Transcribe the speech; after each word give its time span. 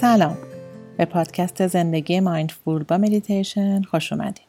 سلام. 0.00 0.36
به 0.96 1.04
پادکست 1.04 1.66
زندگی 1.66 2.20
mindful 2.20 2.82
با 2.82 2.98
مدیتیشن 2.98 3.82
خوش 3.82 4.12
اومدین. 4.12 4.44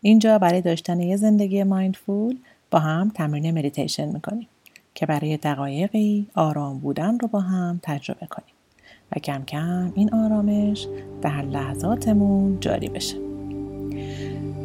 اینجا 0.00 0.38
برای 0.38 0.60
داشتن 0.60 1.00
یه 1.00 1.16
زندگی 1.16 1.64
mindful 1.64 2.38
با 2.70 2.78
هم 2.78 3.12
تمرین 3.14 3.58
مدیتیشن 3.58 4.04
می‌کنیم 4.04 4.48
که 4.94 5.06
برای 5.06 5.36
دقایقی 5.36 6.26
آرام 6.34 6.78
بودن 6.78 7.18
رو 7.18 7.28
با 7.28 7.40
هم 7.40 7.80
تجربه 7.82 8.26
کنیم 8.26 8.54
و 9.12 9.18
کم 9.18 9.44
کم 9.44 9.92
این 9.94 10.14
آرامش 10.14 10.86
در 11.22 11.42
لحظاتمون 11.42 12.60
جاری 12.60 12.88
بشه. 12.88 13.16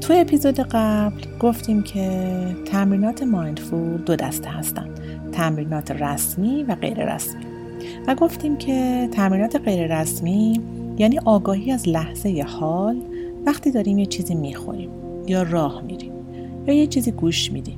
تو 0.02 0.14
اپیزود 0.14 0.60
قبل 0.60 1.38
گفتیم 1.40 1.84
که 1.84 2.30
تمرینات 2.66 3.24
mindful 3.24 3.98
دو 3.98 4.16
دسته 4.16 4.50
هستن. 4.50 4.90
تمرینات 5.32 5.92
رسمی 5.92 6.64
و 6.64 6.76
غیر 6.76 7.16
رسمی 7.16 7.51
و 8.08 8.16
گفتیم 8.16 8.58
که 8.58 9.10
تمرینات 9.12 9.56
غیر 9.56 10.02
رسمی 10.02 10.62
یعنی 10.98 11.20
آگاهی 11.26 11.72
از 11.72 11.90
لحظه 11.90 12.46
حال 12.48 13.02
وقتی 13.46 13.72
داریم 13.72 13.98
یه 13.98 14.06
چیزی 14.06 14.36
می‌خوریم 14.36 14.90
یا 15.28 15.44
راه 15.44 15.82
میریم 15.82 16.12
یا 16.68 16.74
یه 16.74 16.88
چیزی 16.88 17.12
گوش 17.12 17.52
میدیم 17.52 17.78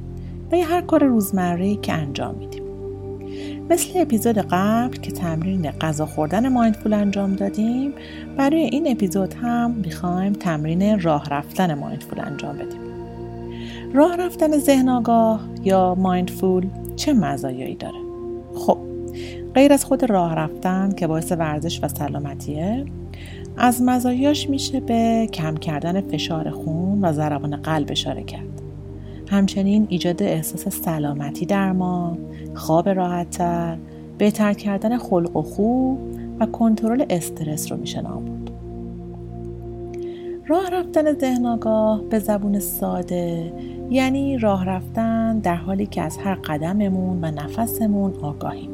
و 0.52 0.55
یا 0.55 0.66
هر 0.66 0.81
کار 0.81 1.03
روزمره 1.03 1.75
که 1.75 1.94
انجام 1.94 2.36
میدیم. 2.36 2.64
مثل 3.69 3.89
اپیزود 3.95 4.38
قبل 4.38 4.97
که 4.97 5.11
تمرین 5.11 5.72
غذا 5.72 6.05
خوردن 6.05 6.49
مایندفول 6.49 6.94
انجام 6.94 7.36
دادیم 7.36 7.94
برای 8.38 8.61
این 8.61 8.92
اپیزود 8.92 9.33
هم 9.33 9.72
می‌خوایم 9.72 10.33
تمرین 10.33 10.99
راه 10.99 11.30
رفتن 11.30 11.73
مایندفول 11.73 12.20
انجام 12.20 12.55
بدیم. 12.55 12.80
راه 13.94 14.16
رفتن 14.16 14.58
ذهن 14.58 14.89
آگاه 14.89 15.47
یا 15.64 15.95
مایندفول 15.95 16.67
چه 16.95 17.14
مزایایی 17.14 17.75
داره؟ 17.75 17.97
خب 18.55 18.77
غیر 19.55 19.73
از 19.73 19.85
خود 19.85 20.09
راه 20.09 20.35
رفتن 20.35 20.91
که 20.91 21.07
باعث 21.07 21.31
ورزش 21.31 21.83
و 21.83 21.87
سلامتیه 21.87 22.85
از 23.57 23.81
مزایاش 23.81 24.49
میشه 24.49 24.79
به 24.79 25.27
کم 25.33 25.55
کردن 25.57 26.01
فشار 26.01 26.49
خون 26.49 27.05
و 27.05 27.13
ضربان 27.13 27.55
قلب 27.55 27.87
اشاره 27.91 28.23
کرد. 28.23 28.61
همچنین 29.27 29.87
ایجاد 29.89 30.23
احساس 30.23 30.67
سلامتی 30.67 31.45
در 31.45 31.71
ما 31.71 32.17
خواب 32.53 32.89
راحتتر 32.89 33.77
بهتر 34.17 34.53
کردن 34.53 34.97
خلق 34.97 35.37
و 35.37 35.41
خوب 35.41 35.99
و 36.39 36.45
کنترل 36.45 37.05
استرس 37.09 37.71
رو 37.71 37.77
میشه 37.77 38.01
نام 38.01 38.25
بود 38.25 38.49
راه 40.47 40.69
رفتن 40.69 41.13
ذهن 41.13 41.45
آگاه 41.45 42.01
به 42.01 42.19
زبون 42.19 42.59
ساده 42.59 43.53
یعنی 43.89 44.37
راه 44.37 44.65
رفتن 44.65 45.39
در 45.39 45.55
حالی 45.55 45.85
که 45.85 46.01
از 46.01 46.17
هر 46.17 46.35
قدممون 46.35 47.23
و 47.23 47.31
نفسمون 47.31 48.13
آگاهیم. 48.21 48.72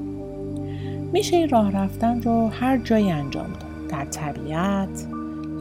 میشه 1.14 1.38
این 1.38 1.50
راه 1.50 1.72
رفتن 1.72 2.22
رو 2.22 2.48
هر 2.48 2.78
جایی 2.78 3.12
انجام 3.12 3.48
داد. 3.48 3.70
در 3.90 4.06
طبیعت 4.06 5.08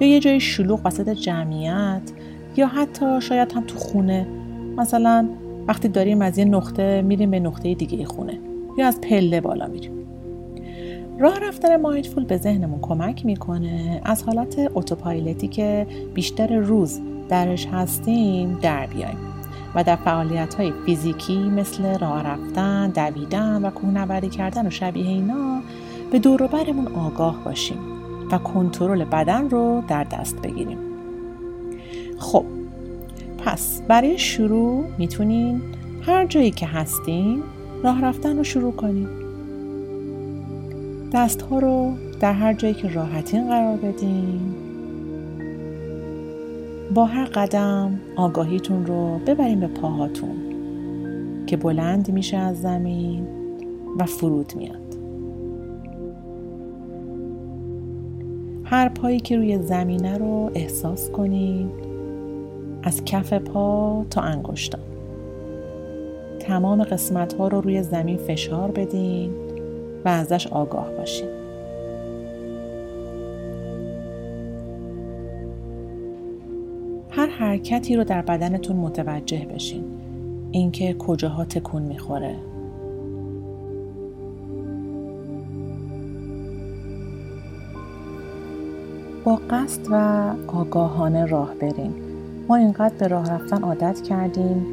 یا 0.01 0.07
یه 0.07 0.21
جای 0.21 0.41
شلوغ 0.41 0.81
وسط 0.85 1.09
جمعیت 1.09 2.03
یا 2.57 2.67
حتی 2.67 3.21
شاید 3.21 3.53
هم 3.53 3.65
تو 3.67 3.79
خونه. 3.79 4.27
مثلا 4.77 5.29
وقتی 5.69 5.89
داریم 5.89 6.23
از 6.23 6.39
یه 6.39 6.45
نقطه 6.45 7.03
میریم 7.03 7.31
به 7.31 7.41
نقطه 7.41 7.75
دیگه 7.75 8.05
خونه 8.05 8.39
یا 8.79 8.87
از 8.87 9.01
پله 9.01 9.41
بالا 9.41 9.67
میریم. 9.67 9.93
راه 11.19 11.39
رفتن 11.39 11.77
مایندفول 11.77 12.25
به 12.25 12.37
ذهنمون 12.37 12.81
کمک 12.81 13.27
می‌کنه. 13.27 14.01
از 14.05 14.23
حالت 14.23 14.71
اتوپایلتی 14.75 15.49
که 15.49 15.87
بیشتر 16.15 16.57
روز 16.57 17.01
درش 17.29 17.67
هستیم 17.67 18.59
در 18.63 18.87
بیایم. 18.87 19.17
و 19.75 19.85
در 19.85 19.97
فعالیت 19.97 20.55
های 20.55 20.73
فیزیکی 20.87 21.39
مثل 21.39 21.99
راه 21.99 22.23
رفتن، 22.23 22.91
دویدن 22.91 23.65
و 23.65 23.71
کوهنوردی 23.71 24.29
کردن 24.29 24.67
و 24.67 24.71
شبیه 24.71 25.07
اینا 25.07 25.61
به 26.13 26.19
دوروبرمون 26.19 26.87
آگاه 26.87 27.45
باشیم 27.45 27.79
و 28.31 28.39
کنترل 28.39 29.05
بدن 29.05 29.51
رو 29.51 29.83
در 29.89 30.05
دست 30.05 30.43
بگیریم. 30.43 30.79
خب 32.19 32.45
پس 33.39 33.83
برای 33.89 34.19
شروع 34.19 34.85
می‌تونین 34.99 35.63
هر 36.03 36.27
جایی 36.27 36.51
که 36.51 36.67
هستین 36.67 37.43
راه 37.85 38.05
رفتن 38.05 38.37
رو 38.37 38.45
شروع 38.45 38.73
کنین. 38.73 39.09
دست 41.13 41.43
ها 41.43 41.59
رو 41.59 41.93
در 42.21 42.33
هر 42.33 42.53
جایی 42.53 42.75
که 42.75 42.89
راحتین 42.89 43.49
قرار 43.49 43.77
بدین 43.77 44.41
با 46.95 47.05
هر 47.05 47.25
قدم 47.25 48.01
آگاهیتون 48.17 48.87
رو 48.87 49.19
ببرین 49.27 49.61
به 49.61 49.67
پاهاتون 49.67 50.37
که 51.47 51.57
بلند 51.57 52.13
میشه 52.13 52.37
از 52.37 52.61
زمین 52.61 53.29
و 53.99 54.05
فرود 54.05 54.53
میاد. 54.57 54.89
هر 58.65 58.89
پایی 58.89 59.21
که 59.21 59.37
روی 59.37 59.63
زمینه 59.63 60.19
رو 60.19 60.51
احساس 60.55 61.11
کنین 61.11 61.71
از 62.83 63.05
کف 63.05 63.33
پا 63.33 64.05
تا 64.11 64.21
انگشتان. 64.21 64.81
تمام 66.41 66.85
قسمت 66.85 67.33
ها 67.33 67.49
رو 67.49 67.61
روی 67.61 67.83
زمین 67.83 68.17
فشار 68.17 68.71
بدین 68.71 69.31
و 70.05 70.09
ازش 70.09 70.47
آگاه 70.47 70.91
باشین. 70.91 71.29
حرکتی 77.39 77.97
رو 77.97 78.05
در 78.05 78.23
بدنتون 78.23 78.77
متوجه 78.77 79.47
بشین. 79.55 79.85
اینکه 80.51 80.95
کجاها 80.95 81.45
تکون 81.45 81.83
می‌خوره. 81.83 82.35
با 89.25 89.41
قصد 89.51 89.87
و 89.91 89.95
آگاهانه 90.47 91.27
راه 91.27 91.55
بریم 91.55 91.95
ما 92.49 92.57
اینقدر 92.57 92.95
به 92.99 93.07
راه 93.07 93.31
رفتن 93.31 93.63
عادت 93.63 94.01
کردیم 94.03 94.67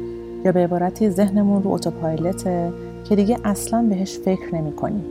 یا 0.44 0.52
به 0.52 0.64
عبارتی 0.64 1.10
ذهنمون 1.10 1.62
رو 1.62 1.70
اتوپایلته 1.70 2.72
که 3.04 3.16
دیگه 3.16 3.38
اصلا 3.44 3.82
بهش 3.82 4.18
فکر 4.18 4.54
نمی 4.54 4.72
کنیم. 4.72 5.04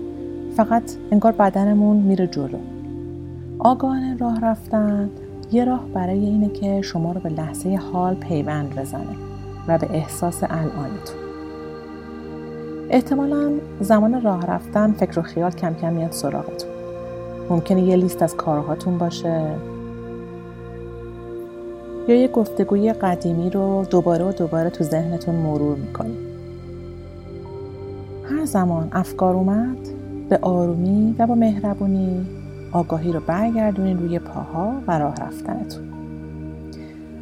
فقط 0.56 0.84
انگار 1.12 1.32
بدنمون 1.32 1.98
میره 1.98 2.28
جلو. 2.28 2.58
آگاهانه 3.60 4.18
راه 4.18 4.40
رفتن 4.40 5.10
یه 5.51 5.66
راه 5.66 5.85
برای 5.94 6.19
اینه 6.19 6.50
که 6.50 6.81
شما 6.81 7.11
رو 7.11 7.22
به 7.22 7.29
لحظه 7.29 7.79
حال 7.94 8.16
پیوند 8.16 8.75
بزنه 8.75 9.16
و 9.67 9.78
به 9.78 9.88
احساس 9.94 10.44
الانتون. 10.44 11.17
احتمالا 12.89 13.51
زمان 13.79 14.22
راه 14.22 14.45
رفتن 14.45 14.91
فکر 14.91 15.19
و 15.19 15.22
خیال 15.22 15.51
کم 15.51 15.73
کم 15.73 15.94
میاد 15.94 16.11
سراغتون. 16.11 16.69
ممکنه 17.50 17.81
یه 17.81 17.95
لیست 17.95 18.23
از 18.23 18.35
کارهاتون 18.35 18.97
باشه. 18.97 19.45
یا 22.07 22.16
یه 22.16 22.27
گفتگوی 22.27 22.94
قدیمی 22.94 23.50
رو 23.50 23.85
دوباره 23.89 24.25
و 24.25 24.31
دوباره 24.31 24.69
تو 24.69 24.83
ذهنتون 24.83 25.35
مرور 25.35 25.77
می‌کنید. 25.77 26.25
هر 28.23 28.45
زمان 28.45 28.89
افکار 28.91 29.35
اومد 29.35 29.77
به 30.29 30.39
آرومی 30.41 31.16
و 31.19 31.27
با 31.27 31.35
مهربونی 31.35 32.25
آگاهی 32.75 33.12
رو 33.12 33.19
برگردونین 33.19 34.00
روی 34.00 34.19
پاها 34.19 34.74
و 34.88 35.00
راه 35.00 35.16
رفتنتون. 35.16 35.84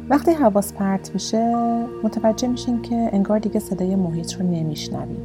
وقتی 0.08 0.30
حواس 0.30 0.72
پرت 0.72 1.10
میشه 1.14 1.54
متوجه 2.04 2.48
میشین 2.48 2.82
که 2.82 3.10
انگار 3.12 3.38
دیگه 3.38 3.60
صدای 3.60 3.96
محیط 3.96 4.34
رو 4.34 4.46
نمیشنوین. 4.46 5.16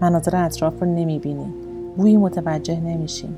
مناظر 0.00 0.44
اطراف 0.44 0.82
رو 0.82 0.94
نمی‌بینین. 0.94 1.54
بویی 1.96 2.16
متوجه 2.16 2.80
نمیشین. 2.80 3.30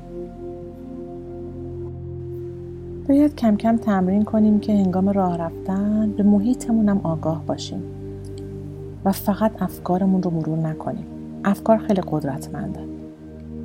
باید 3.07 3.35
کم 3.35 3.55
کم 3.55 3.77
تمرین 3.77 4.23
کنیم 4.23 4.59
که 4.59 4.73
هنگام 4.73 5.09
راه 5.09 5.37
رفتن 5.37 6.11
به 6.17 6.23
محیطمونم 6.23 7.01
آگاه 7.03 7.43
باشیم. 7.45 7.83
و 9.05 9.11
فقط 9.11 9.61
افکارمون 9.61 10.23
رو 10.23 10.31
مرور 10.31 10.57
نکنیم. 10.57 11.05
افکار 11.45 11.77
خیلی 11.77 12.01
قدرتمنده. 12.11 12.96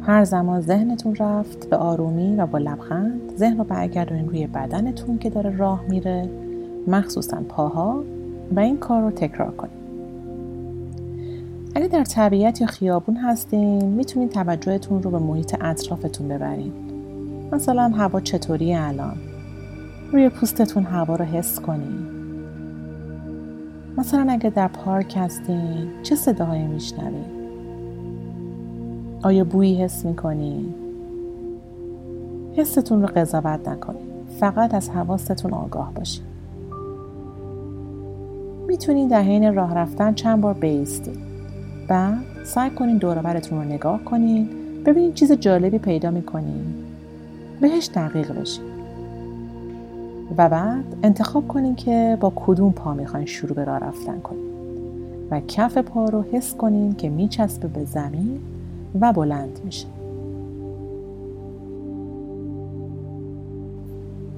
هر 0.07 0.25
زمان 0.25 0.61
ذهنتون 0.61 1.15
رفت 1.15 1.71
به 1.71 1.77
آرومی 1.77 2.37
و 2.37 2.47
با 2.47 2.59
لبخند 2.59 3.21
ذهن 3.37 3.59
رو 3.59 3.65
برگردونین 3.65 4.29
روی 4.29 4.47
بدنتون 4.47 5.19
که 5.19 5.31
داره 5.31 5.57
راه 5.57 5.85
میره. 5.89 6.29
مخصوصا 6.87 7.43
پاها 7.49 8.05
و 8.57 8.61
این 8.61 8.77
کار 8.77 9.03
رو 9.03 9.11
تکرار 9.11 9.51
کنید 9.51 9.83
اگه 11.75 11.89
در 11.89 12.05
طبیعت 12.05 12.61
یا 12.61 12.67
خیابون 12.67 13.17
هستین 13.17 13.85
می‌تونین 13.85 14.29
توجهتون 14.29 15.03
رو 15.03 15.11
به 15.11 15.19
محیط 15.19 15.57
اطرافتون 15.61 16.29
ببرین. 16.29 16.73
مثلا 17.53 17.89
هوا 17.89 18.21
چطوری 18.21 18.75
الان؟ 18.75 19.17
روی 20.13 20.29
پوستتون 20.29 20.85
هوا 20.85 21.17
رو 21.17 21.25
حس 21.25 21.61
کنین. 21.61 22.07
مثلا 23.99 24.27
اگه 24.33 24.51
در 24.51 24.69
پارک 24.69 25.15
هستین 25.17 25.89
چه 26.03 26.17
صداهایی 26.17 26.67
میشنوین؟ 26.67 27.42
آیا 29.23 29.45
بویی 29.45 29.83
حس 29.83 30.05
می‌کنی؟ 30.05 30.75
حستون 32.57 33.03
رو 33.03 33.09
قضاوت 33.17 33.69
نکنید 33.69 34.03
فقط 34.41 34.75
از 34.75 34.91
حواستون 34.91 35.53
آگاه 35.53 35.93
باشید 35.95 36.23
می‌تونید 38.67 39.11
در 39.11 39.23
حین 39.23 39.55
راه 39.55 39.75
رفتن 39.75 40.15
چند 40.15 40.41
بار 40.41 40.55
بیستید 40.55 41.19
بعد 41.89 42.19
سعی 42.45 42.71
کنین 42.71 42.97
دورآورتون 42.97 43.59
رو 43.59 43.65
نگاه 43.65 44.05
کنین. 44.05 44.49
ببینید 44.87 45.15
چیز 45.15 45.33
جالبی 45.33 45.79
پیدا 45.79 46.11
می‌کنین 46.11 46.75
بهش 47.61 47.91
دقیق 47.95 48.33
بشین. 48.41 48.65
و 50.37 50.49
بعد 50.49 50.85
انتخاب 51.03 51.49
کنین 51.49 51.75
که 51.75 52.19
با 52.21 52.33
کدوم 52.37 52.73
پا 52.73 52.95
می‌خواین 52.95 53.27
شروع 53.27 53.55
به 53.55 53.65
راه 53.65 53.79
رفتن 53.79 54.21
کنین. 54.21 54.53
و 55.31 55.41
کف 55.41 55.79
پا 55.79 56.05
رو 56.05 56.25
حس 56.33 56.55
کنین 56.55 56.95
که 56.95 57.09
میچسبه 57.09 57.69
به 57.69 57.85
زمین 57.85 58.41
و 59.01 59.13
بلند 59.13 59.61
میشه. 59.65 59.87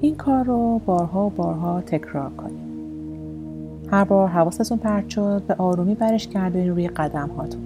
این 0.01 0.15
کار 0.15 0.43
رو 0.43 0.81
بارها 0.85 1.25
و 1.25 1.29
بارها 1.29 1.81
تکرار 1.81 2.29
کنید 2.29 2.65
هر 3.91 4.03
بار 4.03 4.27
حواستون 4.27 4.77
پرت 4.77 5.09
شد 5.09 5.43
به 5.47 5.55
آرومی 5.57 5.95
برش 5.95 6.27
گردونین 6.27 6.69
روی 6.69 6.87
قدم 6.87 7.29
هاتون. 7.37 7.61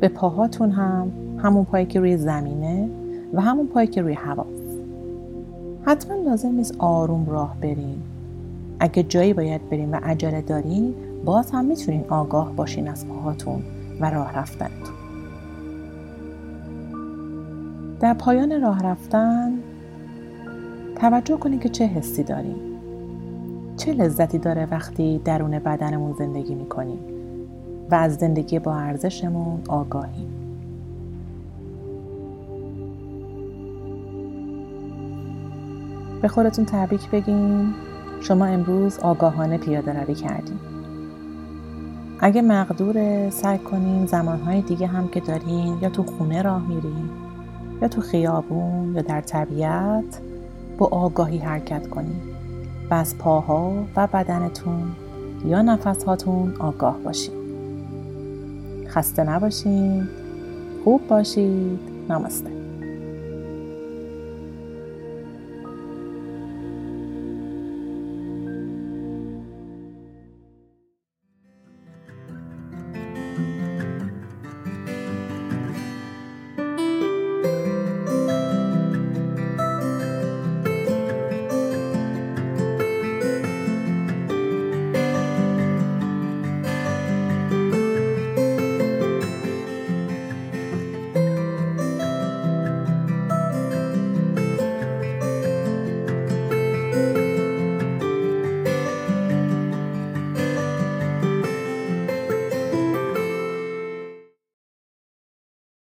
به 0.00 0.08
پاهاتون 0.08 0.70
هم 0.70 1.12
همون 1.38 1.64
پایی 1.64 1.86
که 1.86 2.00
روی 2.00 2.16
زمینه 2.16 2.88
و 3.32 3.40
همون 3.40 3.66
پایی 3.66 3.86
که 3.86 4.02
روی 4.02 4.14
هواست 4.14 4.50
حتما 5.84 6.16
لازم 6.16 6.52
نیست 6.52 6.74
آروم 6.78 7.26
راه 7.26 7.56
برین. 7.60 7.98
اگه 8.80 9.02
جایی 9.02 9.32
باید 9.32 9.70
برین 9.70 9.90
و 9.90 9.98
عجله 10.02 10.42
دارین 10.42 10.94
باز 11.24 11.50
هم 11.50 11.64
می‌تونین 11.64 12.04
آگاه 12.08 12.52
باشین 12.56 12.88
از 12.88 13.08
پاهاتون 13.08 13.62
و 14.00 14.10
راه 14.10 14.38
رفتنتون. 14.38 14.99
در 18.00 18.14
پایان 18.14 18.60
راه 18.60 18.82
رفتن 18.82 19.52
توجه 21.00 21.36
کنید 21.36 21.60
که 21.60 21.68
چه 21.68 21.86
حسی 21.86 22.22
داریم. 22.22 22.56
چه 23.76 23.92
لذتی 23.92 24.38
داره 24.38 24.68
وقتی 24.70 25.20
درون 25.24 25.58
بدنمون 25.58 26.12
زندگی 26.12 26.54
می‌کنیم 26.54 26.98
و 27.90 27.94
از 27.94 28.16
زندگی 28.16 28.58
با 28.58 28.74
ارزشمون 28.74 29.60
آگاهیم. 29.68 30.28
به 36.22 36.28
خودتون 36.28 36.64
تبریک 36.64 37.10
بگین. 37.10 37.74
شما 38.20 38.46
امروز 38.46 38.98
آگاهانه 38.98 39.58
پیاده 39.58 40.04
روی 40.04 40.14
کردین. 40.14 40.58
اگه 42.20 42.42
مقدور 42.42 43.30
سعی 43.30 43.58
کنین 43.58 44.06
زمانهای 44.06 44.62
دیگه 44.62 44.86
هم 44.86 45.08
که 45.08 45.20
دارین 45.20 45.78
یا 45.82 45.88
تو 45.88 46.02
خونه 46.02 46.42
راه 46.42 46.68
میرین 46.68 47.29
یا 47.82 47.88
تو 47.88 48.00
خیابون 48.00 48.94
یا 48.94 49.02
در 49.02 49.20
طبیعت 49.20 50.20
با 50.78 50.86
آگاهی 50.86 51.38
حرکت 51.38 51.88
کنید 51.88 52.22
و 52.90 52.94
از 52.94 53.18
پاها 53.18 53.72
و 53.96 54.06
بدنتون 54.06 54.82
یا 55.44 55.62
نفسهاتون 55.62 56.54
آگاه 56.58 56.98
باشید 56.98 57.40
خسته 58.88 59.24
نباشید 59.24 60.08
خوب 60.84 61.08
باشید. 61.08 61.78
نمسته. 62.10 62.59